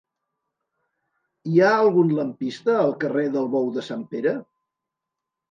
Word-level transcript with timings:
Hi 1.51 1.61
ha 1.65 1.69
algun 1.81 2.15
lampista 2.21 2.79
al 2.85 2.95
carrer 3.05 3.27
del 3.37 3.47
Bou 3.53 3.71
de 3.79 3.87
Sant 3.91 4.09
Pere? 4.17 4.35